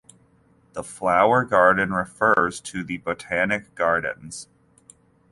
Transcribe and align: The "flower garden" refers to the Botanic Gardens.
The 0.73 0.83
"flower 0.83 1.45
garden" 1.45 1.93
refers 1.93 2.59
to 2.61 2.83
the 2.83 2.97
Botanic 2.97 3.75
Gardens. 3.75 4.47